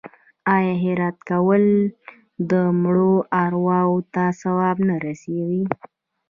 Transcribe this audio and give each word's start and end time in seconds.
آیا 0.55 0.73
خیرات 0.81 1.17
کول 1.29 1.63
د 2.49 2.51
مړو 2.81 3.13
ارواو 3.43 3.91
ته 4.13 4.23
ثواب 4.41 4.77
نه 4.87 4.95
رسوي؟ 5.05 5.61